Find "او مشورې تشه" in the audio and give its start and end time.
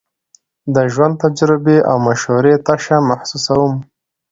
1.89-2.97